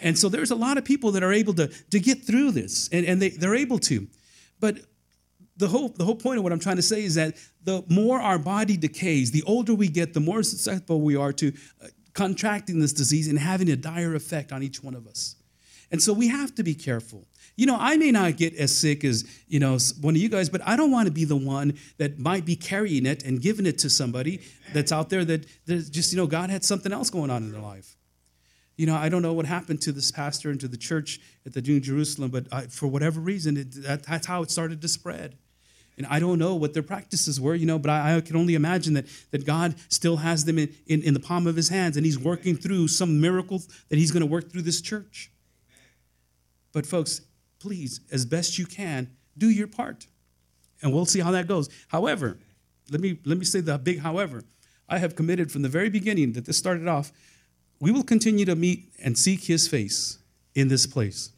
[0.00, 2.88] And so there's a lot of people that are able to, to get through this,
[2.90, 4.08] and, and they, they're able to.
[4.58, 4.78] But
[5.56, 8.20] the whole, the whole point of what I'm trying to say is that the more
[8.20, 12.80] our body decays, the older we get, the more susceptible we are to uh, contracting
[12.80, 15.36] this disease and having a dire effect on each one of us.
[15.90, 17.26] And so we have to be careful.
[17.56, 20.48] You know, I may not get as sick as, you know, one of you guys,
[20.48, 23.66] but I don't want to be the one that might be carrying it and giving
[23.66, 24.40] it to somebody
[24.72, 27.60] that's out there that, just, you know, God had something else going on in their
[27.60, 27.96] life.
[28.76, 31.52] You know, I don't know what happened to this pastor and to the church at
[31.52, 34.88] the New Jerusalem, but I, for whatever reason, it, that, that's how it started to
[34.88, 35.36] spread.
[35.98, 38.54] And I don't know what their practices were, you know, but I, I can only
[38.54, 41.98] imagine that, that God still has them in, in, in the palm of his hands
[41.98, 45.30] and he's working through some miracles that he's going to work through this church.
[46.72, 47.20] But, folks,
[47.62, 50.08] please, as best you can, do your part.
[50.82, 51.70] And we'll see how that goes.
[51.88, 52.38] However,
[52.90, 54.42] let me, let me say the big however.
[54.88, 57.12] I have committed from the very beginning that this started off,
[57.80, 60.18] we will continue to meet and seek his face
[60.54, 61.30] in this place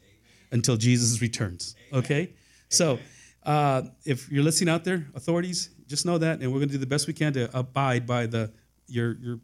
[0.51, 1.75] until Jesus returns.
[1.93, 2.33] Okay?
[2.69, 2.99] So,
[3.43, 6.79] uh, if you're listening out there, authorities, just know that, and we're going to do
[6.79, 8.51] the best we can to abide by the
[8.87, 9.39] your your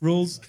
[0.00, 0.40] rules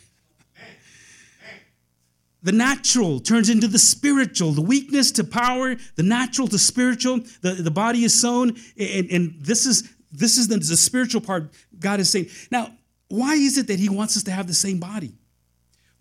[2.45, 7.21] the natural turns into the spiritual, the weakness to power, the natural to spiritual.
[7.41, 11.51] The, the body is sown, and, and this is this is the, the spiritual part
[11.79, 12.27] God is saying.
[12.51, 12.71] Now,
[13.07, 15.15] why is it that He wants us to have the same body?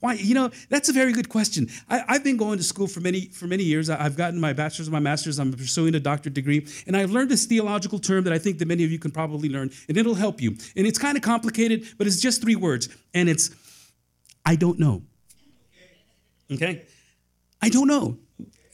[0.01, 0.15] Why?
[0.15, 1.71] You know, that's a very good question.
[1.89, 3.89] I, have been going to school for many for many years.
[3.89, 5.39] I've gotten my bachelor's, my master's.
[5.39, 8.69] I'm pursuing a doctorate degree, and I've learned this theological term that I think that
[8.69, 10.51] many of you can probably learn, and it'll help you.
[10.77, 13.51] And it's kind of complicated, but it's just three words, and it's
[14.45, 15.05] I don't know.
[16.51, 16.85] Okay?
[17.63, 18.19] I don't know.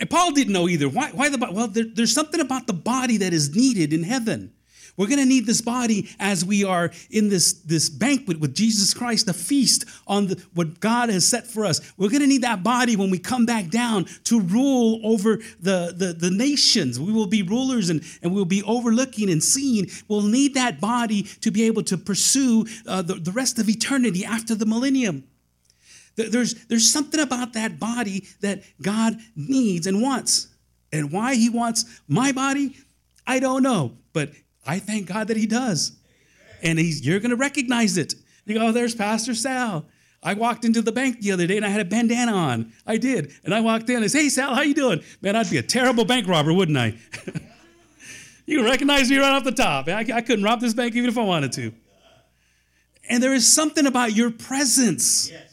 [0.09, 0.89] Paul didn't know either.
[0.89, 1.53] Why, why the body?
[1.53, 4.53] Well, there, there's something about the body that is needed in heaven.
[4.97, 8.93] We're going to need this body as we are in this, this banquet with Jesus
[8.93, 11.81] Christ, a feast on the, what God has set for us.
[11.97, 15.95] We're going to need that body when we come back down to rule over the,
[15.97, 17.01] the, the nations.
[17.01, 19.87] We will be rulers and, and we'll be overlooking and seeing.
[20.09, 24.25] We'll need that body to be able to pursue uh, the, the rest of eternity
[24.25, 25.25] after the millennium.
[26.29, 30.49] There's, there's something about that body that God needs and wants.
[30.93, 32.77] And why He wants my body,
[33.27, 33.97] I don't know.
[34.13, 34.31] But
[34.67, 35.93] I thank God that He does.
[36.63, 38.15] And he's, you're going to recognize it.
[38.45, 39.87] You go, oh, there's Pastor Sal.
[40.23, 42.73] I walked into the bank the other day and I had a bandana on.
[42.87, 43.33] I did.
[43.45, 45.03] And I walked in and I said, hey, Sal, how you doing?
[45.23, 46.99] Man, I'd be a terrible bank robber, wouldn't I?
[48.47, 49.89] you recognize me right off the top.
[49.89, 51.73] I, I couldn't rob this bank even if I wanted to.
[53.09, 55.31] And there is something about your presence.
[55.31, 55.51] Yes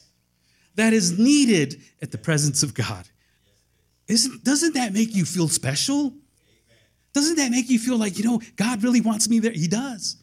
[0.78, 3.08] that is needed at the presence of God.
[4.08, 6.14] Isn't, doesn't that make you feel special?
[7.14, 9.52] Doesn't that make you feel like, you know, God really wants me there?
[9.52, 10.18] He does.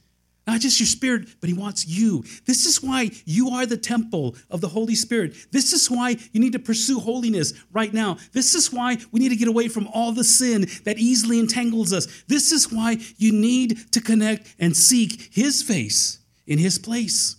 [0.46, 2.22] Not just your spirit, but He wants you.
[2.46, 5.34] This is why you are the temple of the Holy Spirit.
[5.50, 8.18] This is why you need to pursue holiness right now.
[8.32, 11.92] This is why we need to get away from all the sin that easily entangles
[11.92, 12.24] us.
[12.28, 17.36] This is why you need to connect and seek His face in His place.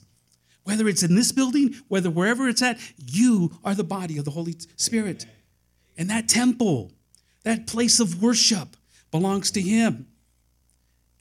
[0.66, 4.32] Whether it's in this building, whether wherever it's at, you are the body of the
[4.32, 5.26] Holy Spirit.
[5.98, 6.92] And that temple,
[7.44, 8.76] that place of worship
[9.12, 10.08] belongs to Him.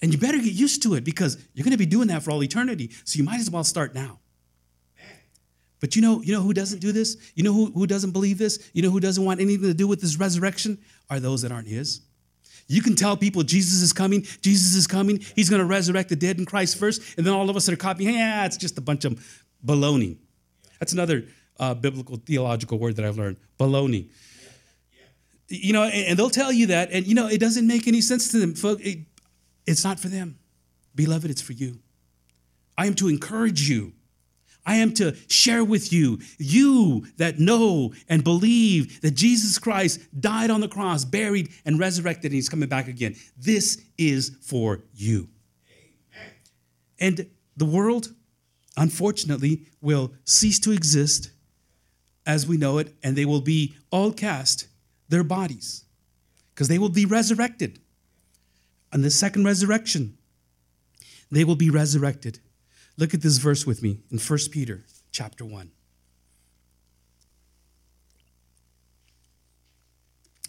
[0.03, 2.31] And you better get used to it because you're going to be doing that for
[2.31, 2.91] all eternity.
[3.05, 4.19] So you might as well start now.
[5.79, 7.19] But you know, you know who doesn't do this?
[7.35, 8.71] You know who, who doesn't believe this?
[8.73, 10.79] You know who doesn't want anything to do with this resurrection?
[11.11, 12.01] Are those that aren't his.
[12.67, 16.17] You can tell people Jesus is coming, Jesus is coming, he's going to resurrect the
[16.17, 18.79] dead in Christ first, and then all of us that are copying, yeah, it's just
[18.79, 20.17] a bunch of baloney.
[20.81, 21.25] That's another
[21.59, 24.09] uh, biblical theological word that I've learned baloney.
[25.49, 28.31] You know, and, they'll tell you that, and you know, it doesn't make any sense
[28.33, 28.55] to them.
[28.81, 29.01] It,
[29.67, 30.39] it's not for them.
[30.95, 31.81] Beloved, it's for you.
[32.79, 33.93] I am to encourage you.
[34.67, 40.51] I am to share with you, you that know and believe that Jesus Christ died
[40.51, 43.15] on the cross, buried, and resurrected, and he's coming back again.
[43.37, 45.29] This is for you.
[46.99, 48.15] And the world,
[48.77, 51.31] unfortunately, will cease to exist
[52.27, 54.69] as we know it, and they will be all cast
[55.11, 55.85] their bodies
[56.55, 57.81] because they will be resurrected
[58.95, 60.17] on the second resurrection,
[61.31, 62.39] they will be resurrected.
[62.97, 65.71] Look at this verse with me in 1 Peter chapter 1.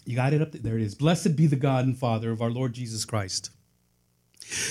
[0.04, 0.60] You got it up there.
[0.62, 0.94] There it is.
[0.94, 3.50] Blessed be the God and Father of our Lord Jesus Christ.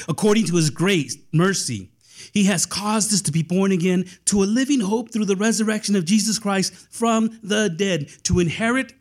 [0.08, 1.92] According to his great mercy,
[2.32, 5.98] he has caused us to be born again to a living hope through the resurrection
[5.98, 8.94] of Jesus Christ from the dead, to inherit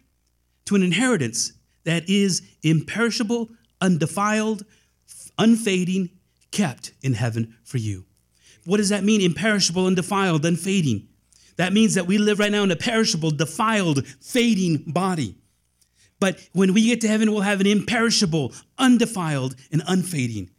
[0.65, 1.53] to an inheritance
[1.85, 4.65] that is imperishable, undefiled,
[5.39, 6.11] unfading,
[6.51, 8.07] kept in heaven for you.
[8.65, 9.21] What does that mean?
[9.21, 11.09] Imperishable, undefiled, unfading.
[11.57, 15.37] That means that we live right now in a perishable, defiled, fading body.
[16.19, 20.51] But when we get to heaven, we'll have an imperishable, undefiled, and unfading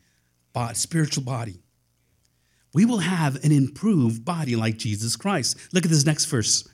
[0.53, 1.59] body, spiritual body.
[2.73, 5.57] We will have an improved body like Jesus Christ.
[5.73, 6.67] Look at this next verse.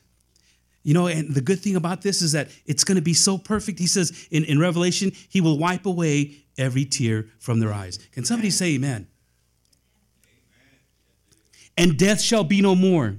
[0.84, 3.38] You know, and the good thing about this is that it's going to be so
[3.38, 3.78] perfect.
[3.78, 8.00] He says in, in Revelation, He will wipe away every tear from their eyes.
[8.14, 9.08] Can somebody say amen?
[11.78, 13.18] And death shall be no more,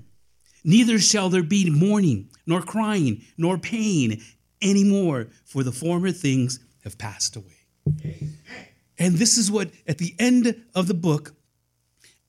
[0.65, 4.23] neither shall there be mourning, nor crying, nor pain
[4.61, 8.29] anymore, for the former things have passed away.
[8.99, 11.35] And this is what, at the end of the book,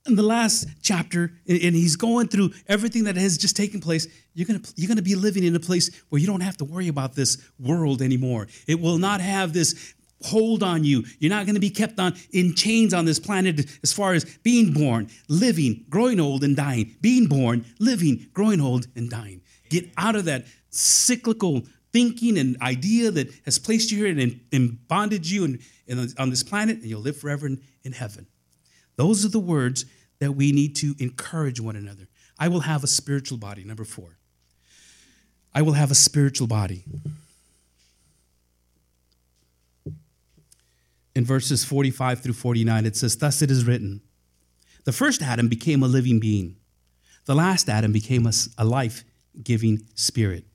[0.05, 4.47] in the last chapter, and he's going through everything that has just taken place, you're
[4.47, 7.15] gonna, you're gonna be living in a place where you don't have to worry about
[7.15, 8.47] this world anymore.
[8.67, 11.03] It will not have this hold on you.
[11.19, 14.73] You're not gonna be kept on in chains on this planet as far as being
[14.73, 16.95] born, living, growing old, and dying.
[17.01, 19.41] Being born, living, growing old, and dying.
[19.69, 24.87] Get out of that cyclical thinking and idea that has placed you here and, and
[24.87, 28.27] bonded you in, in, on this planet, and you'll live forever in, in heaven.
[28.95, 29.85] Those are the words
[30.19, 32.07] that we need to encourage one another.
[32.39, 33.63] I will have a spiritual body.
[33.63, 34.17] Number four,
[35.53, 36.83] I will have a spiritual body.
[41.15, 44.01] In verses 45 through 49, it says, Thus it is written
[44.85, 46.57] The first Adam became a living being,
[47.25, 49.03] the last Adam became a, a life
[49.41, 50.45] giving spirit.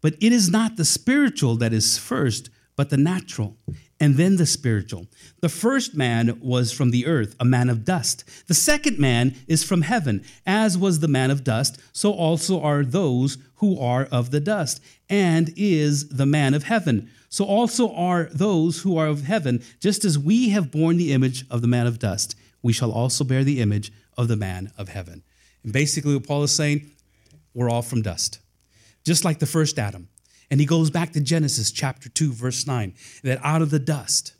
[0.00, 3.56] But it is not the spiritual that is first, but the natural,
[4.02, 5.06] and then the spiritual.
[5.42, 8.24] The first man was from the earth, a man of dust.
[8.48, 10.24] The second man is from heaven.
[10.44, 14.82] As was the man of dust, so also are those who are of the dust,
[15.08, 17.10] and is the man of heaven.
[17.28, 21.44] So also are those who are of heaven, just as we have borne the image
[21.48, 24.88] of the man of dust, we shall also bear the image of the man of
[24.88, 25.22] heaven.
[25.62, 26.90] And basically, what Paul is saying,
[27.54, 28.40] we're all from dust.
[29.04, 30.08] Just like the first Adam.
[30.52, 32.92] And he goes back to Genesis chapter 2, verse 9,
[33.22, 34.34] that out of the dust,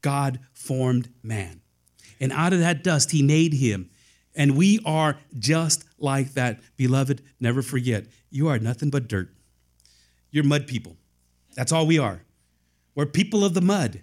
[0.00, 1.60] God formed man.
[2.18, 3.88] And out of that dust, he made him.
[4.34, 6.58] And we are just like that.
[6.76, 9.32] Beloved, never forget, you are nothing but dirt.
[10.32, 10.96] You're mud people.
[11.54, 12.24] That's all we are.
[12.96, 14.02] We're people of the mud.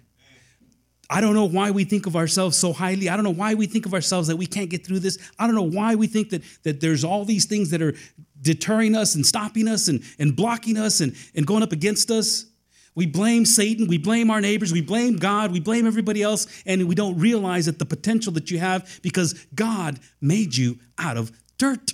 [1.12, 3.08] I don't know why we think of ourselves so highly.
[3.08, 5.18] I don't know why we think of ourselves that we can't get through this.
[5.40, 7.94] I don't know why we think that, that there's all these things that are
[8.40, 12.46] deterring us and stopping us and, and blocking us and, and going up against us.
[12.94, 16.88] We blame Satan, we blame our neighbors, we blame God, we blame everybody else, and
[16.88, 21.32] we don't realize that the potential that you have because God made you out of
[21.58, 21.92] dirt.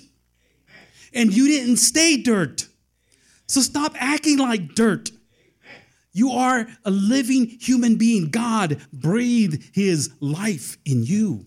[1.13, 2.67] And you didn't stay dirt.
[3.47, 5.11] So stop acting like dirt.
[6.17, 8.31] You are a living human being.
[8.31, 11.45] God breathed his life in you,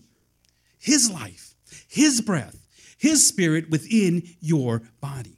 [0.79, 1.55] his life,
[1.89, 2.55] his breath,
[2.97, 5.35] his spirit within your body.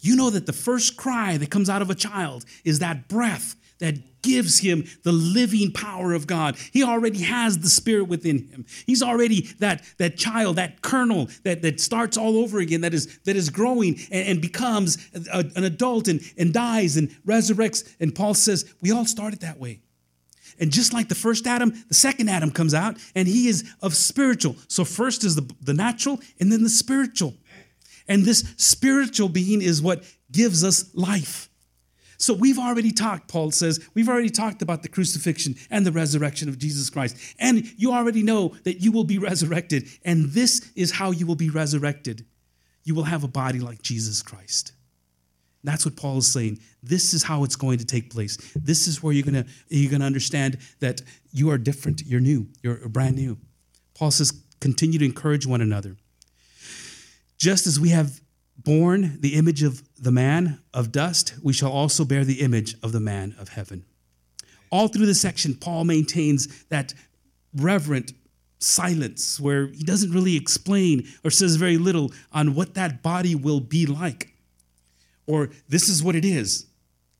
[0.00, 3.56] You know that the first cry that comes out of a child is that breath
[3.84, 6.56] that gives him the living power of God.
[6.72, 8.64] He already has the spirit within him.
[8.86, 13.18] He's already that, that child, that kernel that, that starts all over again, that is,
[13.24, 14.96] that is growing and, and becomes
[15.30, 17.94] a, an adult and, and dies and resurrects.
[18.00, 19.80] And Paul says, we all started that way.
[20.58, 23.94] And just like the first Adam, the second Adam comes out and he is of
[23.94, 24.56] spiritual.
[24.68, 27.34] So first is the, the natural and then the spiritual.
[28.08, 31.50] And this spiritual being is what gives us life.
[32.18, 36.48] So we've already talked, Paul says, we've already talked about the crucifixion and the resurrection
[36.48, 37.16] of Jesus Christ.
[37.38, 39.88] And you already know that you will be resurrected.
[40.04, 42.24] And this is how you will be resurrected.
[42.84, 44.72] You will have a body like Jesus Christ.
[45.64, 46.58] That's what Paul is saying.
[46.82, 48.36] This is how it's going to take place.
[48.54, 51.00] This is where you're going to you're going to understand that
[51.32, 52.02] you are different.
[52.04, 52.48] You're new.
[52.62, 53.38] You're brand new.
[53.94, 55.96] Paul says, continue to encourage one another.
[57.38, 58.20] Just as we have
[58.64, 62.92] borne the image of the man of dust, we shall also bear the image of
[62.92, 63.84] the man of heaven.
[64.70, 66.94] All through the section, Paul maintains that
[67.54, 68.12] reverent
[68.58, 73.60] silence where he doesn't really explain or says very little on what that body will
[73.60, 74.34] be like.
[75.26, 76.66] Or this is what it is.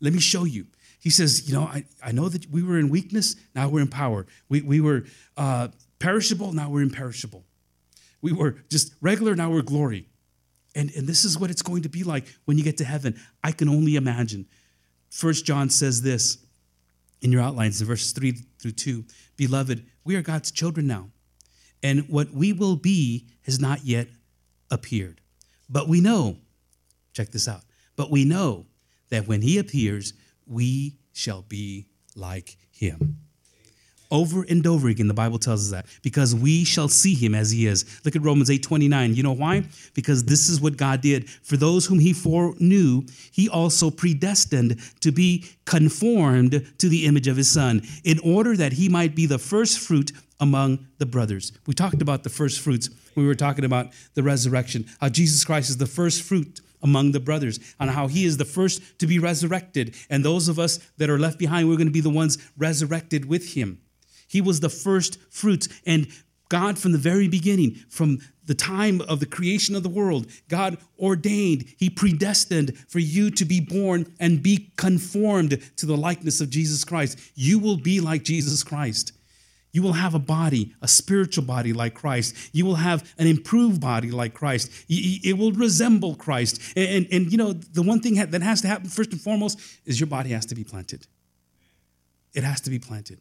[0.01, 0.67] Let me show you.
[0.99, 3.89] He says, You know, I, I know that we were in weakness, now we're in
[3.89, 4.27] power.
[4.49, 5.05] We, we were
[5.37, 5.69] uh,
[5.99, 7.45] perishable, now we're imperishable.
[8.23, 10.09] We were just regular, now we're glory.
[10.75, 13.21] And, and this is what it's going to be like when you get to heaven.
[13.43, 14.47] I can only imagine.
[15.11, 16.39] First John says this
[17.21, 19.05] in your outlines in verses 3 through 2
[19.37, 21.09] Beloved, we are God's children now,
[21.83, 24.09] and what we will be has not yet
[24.71, 25.21] appeared.
[25.69, 26.39] But we know,
[27.13, 27.63] check this out,
[27.97, 28.67] but we know
[29.11, 30.13] that when he appears,
[30.47, 33.24] we shall be like him
[34.11, 37.51] over and over again the bible tells us that because we shall see him as
[37.51, 37.85] he is.
[38.05, 39.65] Look at romans 8 29 you know why?
[39.95, 41.29] Because this is what god did.
[41.29, 43.03] For those whom he foreknew
[43.33, 48.75] he also predestined to be conformed to the image of his son in order that
[48.75, 51.53] he might be the first fruit among the brothers.
[51.67, 55.71] We talked about the first fruits we were talking about the resurrection how jesus christ
[55.71, 59.19] is the first fruit among the brothers, on how he is the first to be
[59.19, 59.97] resurrected.
[60.11, 63.25] And those of us that are left behind, we're going to be the ones resurrected
[63.25, 63.81] with him.
[64.35, 65.69] He was the first fruits.
[65.87, 66.09] And
[66.49, 70.77] God, from the very beginning, from the time of the creation of the world, God
[70.99, 76.51] ordained, He predestined for you to be born and be conformed to the likeness of
[76.51, 77.17] Jesus Christ.
[77.37, 79.13] You will be like Jesus Christ.
[79.71, 82.35] You will have a body, a spiritual body like Christ.
[82.53, 84.69] You will have an improved body like Christ.
[84.89, 86.61] It will resemble Christ.
[86.75, 89.61] And, and, and, you know, the one thing that has to happen first and foremost
[89.85, 91.07] is your body has to be planted.
[92.33, 93.21] It has to be planted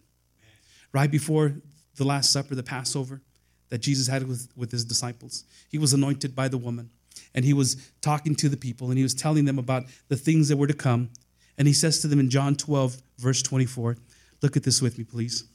[0.93, 1.55] right before
[1.95, 3.21] the Last Supper, the Passover
[3.69, 5.45] that Jesus had with, with his disciples.
[5.69, 6.91] He was anointed by the woman,
[7.33, 10.47] and he was talking to the people, and he was telling them about the things
[10.49, 11.09] that were to come.
[11.57, 13.97] And he says to them in John 12, verse 24,
[14.41, 15.45] look at this with me, please.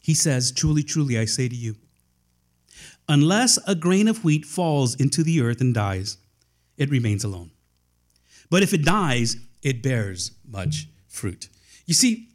[0.00, 1.76] He says, Truly, truly, I say to you,
[3.08, 6.16] unless a grain of wheat falls into the earth and dies,
[6.76, 7.50] it remains alone.
[8.48, 11.48] But if it dies, it bears much fruit.
[11.84, 12.28] You see,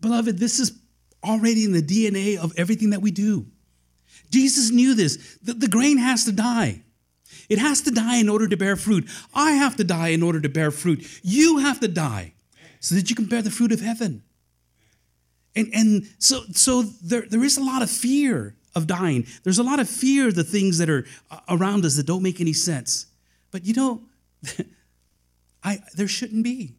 [0.00, 0.78] beloved, this is
[1.22, 3.46] already in the DNA of everything that we do.
[4.30, 5.38] Jesus knew this.
[5.42, 6.82] The, the, grain has to die.
[7.48, 9.08] It has to die in order to bear fruit.
[9.34, 11.06] I have to die in order to bear fruit.
[11.22, 12.32] You have to die
[12.80, 14.22] so that you can bear the fruit of heaven.
[15.54, 19.26] And, and so, so there, there is a lot of fear of dying.
[19.42, 22.22] There's a lot of fear of the things that are uh, around us that don't
[22.22, 23.06] make any sense.
[23.50, 24.02] But you know,
[25.64, 26.74] I, there shouldn't be.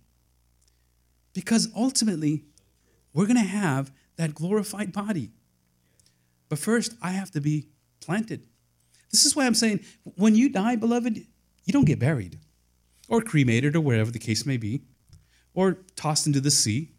[1.38, 2.46] Because ultimately,
[3.14, 5.30] we're going to have that glorified body.
[6.50, 7.68] But first, I have to be
[8.00, 8.48] planted.
[9.12, 9.82] This is why I'm saying
[10.16, 12.40] when you die, beloved, you don't get buried
[13.08, 14.82] or cremated or wherever the case may be
[15.54, 16.94] or tossed into the sea.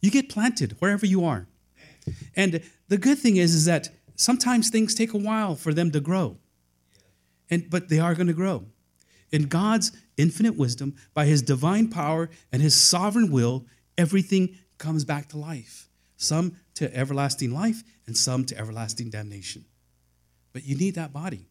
[0.00, 1.48] You get planted wherever you are.
[2.36, 5.98] And the good thing is, is that sometimes things take a while for them to
[5.98, 6.36] grow.
[7.50, 8.66] And, but they are going to grow.
[9.32, 15.28] In God's infinite wisdom, by his divine power and his sovereign will, everything comes back
[15.28, 15.88] to life.
[16.16, 19.64] Some to everlasting life and some to everlasting damnation.
[20.52, 21.46] But you need that body.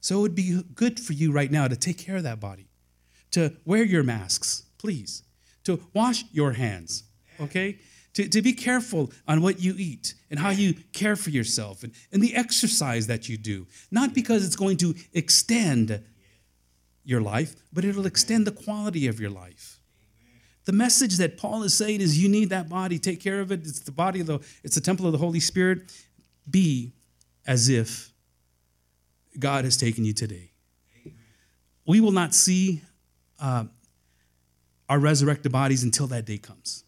[0.00, 2.68] So it would be good for you right now to take care of that body,
[3.32, 5.22] to wear your masks, please,
[5.64, 7.04] to wash your hands,
[7.40, 7.78] okay?
[8.14, 11.92] To, to be careful on what you eat and how you care for yourself and,
[12.12, 13.66] and the exercise that you do.
[13.90, 16.02] Not because it's going to extend
[17.10, 19.80] your life, but it'll extend the quality of your life.
[20.64, 23.60] The message that Paul is saying is you need that body, take care of it.
[23.60, 25.92] It's the body of the it's the temple of the Holy Spirit.
[26.48, 26.92] Be
[27.46, 28.12] as if
[29.38, 30.52] God has taken you today.
[31.86, 32.82] We will not see
[33.40, 33.64] uh,
[34.88, 36.84] our resurrected bodies until that day comes.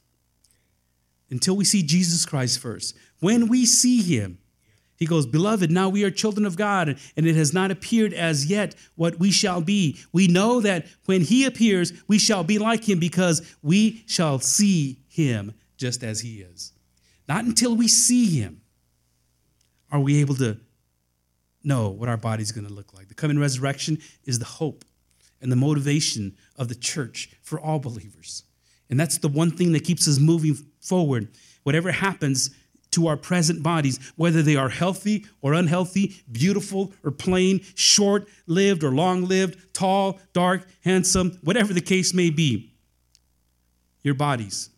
[1.31, 2.95] Until we see Jesus Christ first.
[3.21, 4.39] When we see him,
[5.03, 8.47] he goes, Beloved, now we are children of God, and it has not appeared as
[8.47, 9.99] yet what we shall be.
[10.13, 15.01] We know that when he appears, we shall be like him because we shall see
[15.09, 16.73] him just as he is.
[17.29, 18.63] Not until we see him
[19.91, 20.59] are we able to
[21.65, 23.09] know what our body's going to look like.
[23.09, 24.85] The coming resurrection is the hope
[25.41, 28.45] and the motivation of the church for all believers.
[28.89, 31.29] And that's the one thing that keeps us moving forward.
[31.65, 32.51] Whatever happens,
[32.93, 38.85] to our present bodies, whether they are healthy or unhealthy, beautiful or plain, short lived
[38.85, 42.73] or long lived, tall, dark, handsome, whatever the case may be.
[44.03, 44.71] Your bodies,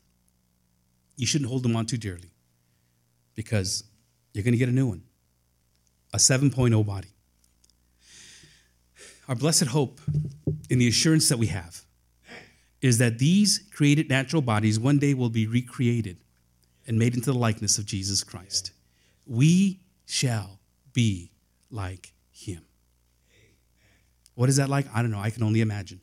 [1.17, 2.31] you shouldn't hold them on too dearly
[3.35, 3.85] because
[4.33, 5.03] you're going to get a new one
[6.13, 7.09] a 7.0 body.
[9.29, 10.01] Our blessed hope
[10.71, 11.85] in the assurance that we have
[12.81, 16.19] is that these created natural bodies one day will be recreated
[16.87, 18.73] and made into the likeness of Jesus Christ.
[19.27, 20.59] We shall
[20.93, 21.33] be
[21.71, 22.63] like him.
[24.35, 24.87] What is that like?
[24.95, 25.21] I don't know.
[25.21, 26.01] I can only imagine.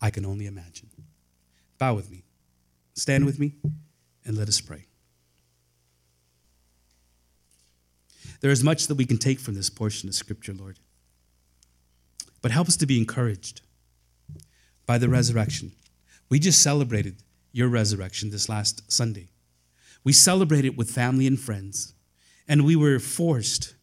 [0.00, 0.88] I can only imagine.
[1.78, 2.24] Bow with me.
[2.94, 3.54] Stand with me
[4.24, 4.86] and let us pray.
[8.40, 10.78] There is much that we can take from this portion of Scripture, Lord.
[12.42, 13.60] But help us to be encouraged
[14.86, 15.72] by the resurrection.
[16.30, 17.22] We just celebrated
[17.52, 19.28] your resurrection this last Sunday.
[20.04, 21.94] We celebrated with family and friends,
[22.48, 23.74] and we were forced,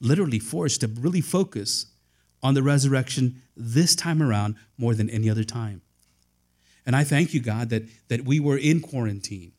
[0.00, 1.86] literally forced, to really focus
[2.42, 5.82] on the resurrection this time around more than any other time.
[6.86, 9.52] And I thank you, God, that, that we were in quarantine.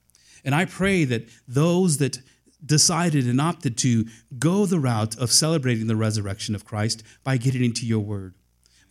[0.43, 2.20] And I pray that those that
[2.66, 4.05] decided and opted to
[4.38, 8.34] go the route of celebrating the resurrection of Christ by getting into your word,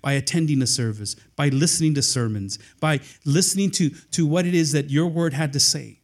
[0.01, 4.73] by attending a service, by listening to sermons, by listening to, to what it is
[4.73, 5.98] that your word had to say.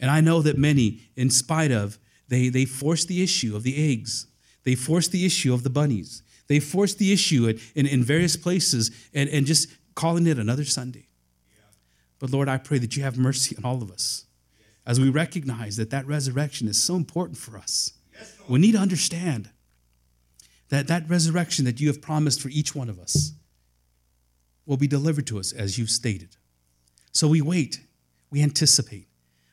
[0.00, 3.92] And I know that many, in spite of, they, they force the issue of the
[3.92, 4.26] eggs,
[4.64, 8.90] they force the issue of the bunnies, they force the issue in, in various places
[9.12, 11.08] and, and just calling it another Sunday.
[12.18, 14.26] But Lord, I pray that you have mercy on all of us
[14.86, 17.92] as we recognize that that resurrection is so important for us.
[18.48, 19.50] We need to understand
[20.70, 23.32] that that resurrection that you have promised for each one of us
[24.66, 26.36] will be delivered to us as you've stated.
[27.12, 27.80] So we wait,
[28.30, 29.07] we anticipate.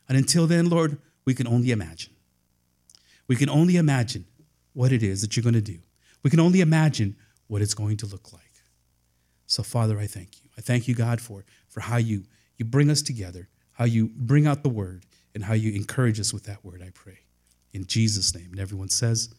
[0.07, 2.13] And until then, Lord, we can only imagine.
[3.27, 4.25] We can only imagine
[4.73, 5.79] what it is that you're going to do.
[6.23, 7.15] We can only imagine
[7.47, 8.41] what it's going to look like.
[9.47, 10.49] So, Father, I thank you.
[10.57, 12.23] I thank you, God, for, for how you,
[12.57, 16.33] you bring us together, how you bring out the word, and how you encourage us
[16.33, 17.19] with that word, I pray.
[17.73, 18.47] In Jesus' name.
[18.51, 19.33] And everyone says,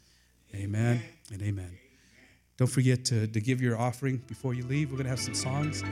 [0.55, 1.03] Amen,
[1.33, 1.79] and amen.
[2.57, 4.91] Don't forget to, to give your offering before you leave.
[4.91, 5.83] We're going to have some songs.